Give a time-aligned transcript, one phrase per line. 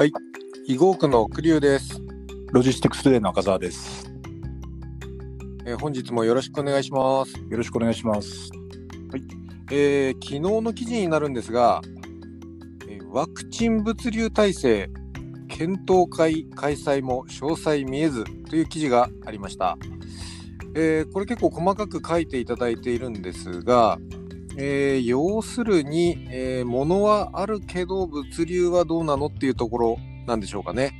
[0.00, 0.12] はい、
[0.66, 2.00] 囲碁区の栗生です、
[2.52, 4.10] ロジスティクスデイの赤澤です。
[5.66, 7.34] えー本日もよろしくお願いします。
[7.34, 8.50] よろしくお願いします。
[9.70, 11.82] えー昨日の記事になるんですが、
[12.88, 14.88] えーワクチン物流体制
[15.48, 19.76] 検討会開催も詳細見えずという記事がありました。
[20.74, 23.98] えーこれ結構細かく書いていただいているんですが、
[24.60, 30.92] えー要するに、えー物はあるけど物流はどうなのっていうところなんでしょうかね。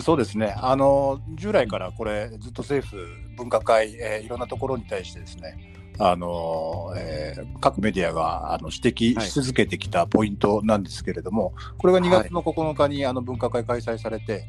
[0.00, 0.54] そうですね。
[0.56, 2.96] あの従来からこれずっと政府
[3.36, 5.74] 分科会、えーいろんなところに対してですね。
[5.98, 14.46] あのえー各メディアがあの指摘し続けてきたポイントなんですけれども、これが2月の9日にあの分科会開催されて、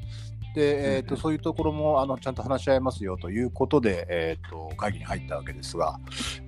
[0.56, 6.00] でえー、うんとそういうところもあのちゃんと話し合いますよということで、えー、と会議に入ったわけですが、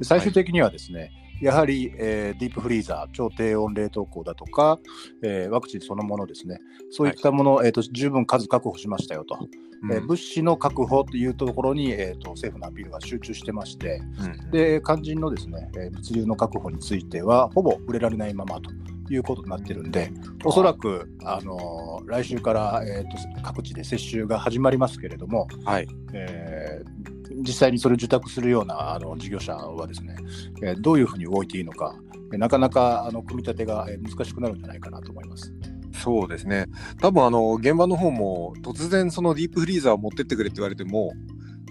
[0.02, 1.12] 最終的にはですね、
[1.44, 4.80] やはり、えーディープフリーザー、超低温冷凍庫だとか、
[5.22, 18.72] えーワクチンそのものですね、そういったものを、えー、と十分数確保しましたよと、えーうん物資の確保というところに、えー、と政府のアピールが集中してまして、うんで肝心のですね、えー物流の確保については、ほぼ触れられないままと
[19.10, 20.12] いうことになってるんで、
[20.46, 25.88] おそらく、あのー来週から、えー、と各地で接種が始まりますけれども、はい。
[26.14, 27.03] えー
[27.44, 30.16] 実際にそれを受託するようなあの事業者はですね、
[30.64, 31.96] えどういうふうに動いていいのか、
[32.34, 35.54] えなかなかあの組み立てが難しくなるんじゃないかなと思います。
[35.94, 36.66] そうですね。
[37.00, 41.14] 多分あの現場の方も突然そのディープフリーザーを持ってってくれって言われても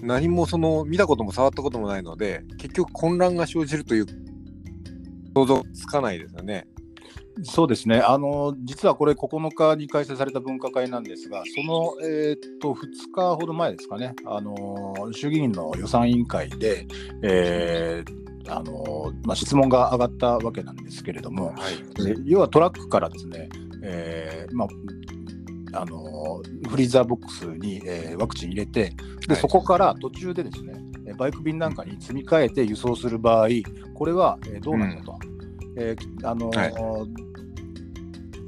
[0.00, 4.06] 何もその見たことも触ったこともないので結局混乱が生じるという
[5.34, 6.66] 想像つかないですよね。
[7.42, 16.86] そうですね、あの実はこれ、9日に開催された分科会なんですが、その、えーっと2日ほど前ですかね、あの衆議院の予算委員会で、
[17.22, 22.04] えーあのまあ、質問が上がったわけなんですけれども、はい。
[22.04, 23.48] で要はトラックからですね、
[23.82, 24.66] えーま
[25.72, 28.96] あ、あのフリーザーボックスに、えーワクチン入れてで、
[29.28, 29.36] はい。
[29.40, 30.74] そこから途中でですね
[31.06, 33.48] えーバイク便なんかに積み替えて輸送する場合
[33.94, 35.16] これは、えーどうなのと、
[35.76, 36.72] えーあのはい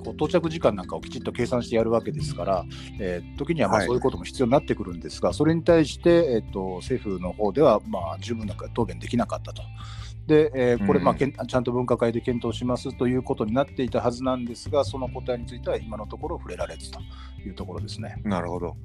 [0.05, 2.65] こう到着時間なんかをきちっと計算してやるわけですから、
[3.01, 9.62] えー時にはまあはいそういうことも必要になってくるんですが、それに対して、えー、と政府の方ではまあ十分な答弁できなかったと。
[10.27, 17.01] で、えーこれ、まあうんけん、ちゃんと分科会で検討しますということになっていたはずなんですが、その答えについては今のところ触れられずと
[17.45, 18.21] いうところですね。
[18.25, 18.77] なるほど。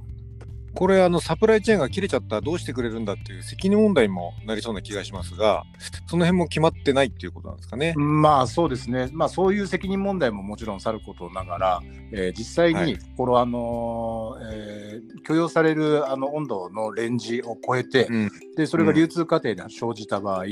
[0.74, 5.64] これあのサプライチェーンが切れちゃったらどうしてくれるんだっていう責任問題にもなりそうな気がしますが
[6.08, 7.94] その辺も決まってないっていうことなんですかね？
[7.98, 11.82] まあそうですね、まあ、そういう責任問題ももちろんさることながら、
[12.12, 13.00] えー実際にはい。
[13.18, 18.32] この、あのーえー許容されるあの温度のレンジを超えて、うん。
[18.56, 20.46] でそれが流通過程で生じた場合、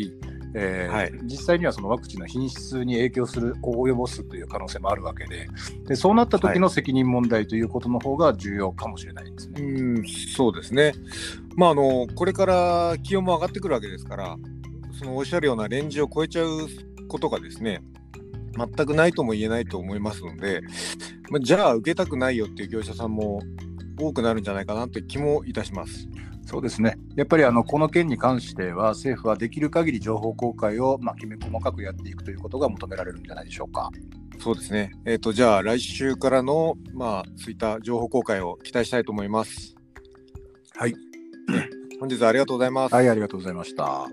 [0.59, 5.47] えーはい実際にはそのワクチンの品質に影響する及ぼすという可能性もあるわけで
[5.85, 9.61] でそうなった時の責任問題ということの方が重要かもしれないですね。
[9.61, 10.03] うん、
[10.35, 10.93] そうですね。
[11.55, 14.37] まああのこれから気温も上がってくるわけですから、
[14.97, 16.67] そのおっしゃるようなレンジを超えちゃう
[17.07, 17.81] ことがですね、
[18.57, 20.61] 全くないとも言えないと思いますので、
[21.29, 23.41] まあ、じゃあ受けたくないよっていう業者さんも
[23.99, 26.07] 多くなるんじゃないかなという気もいたします。
[26.47, 33.91] そうですねやっぱりあのこの件に関しては政府はできる限り情報公開を、まあ、きめ細かくやっていくということが求められるんじゃないでしょうか。
[34.39, 34.91] そうですね。
[35.05, 39.75] えっ、とじゃあ来週からのまあそういった情報公開を期待したいと思います。
[40.77, 40.93] はい、
[41.99, 42.95] 本日はありがとうございます。
[42.95, 44.07] はい、ありがとうございました。